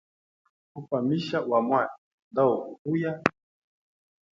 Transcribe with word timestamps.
Ufamisha 0.79 1.37
wa 1.49 1.59
mwanda 1.65 1.97
ndauguvuya. 2.31 3.13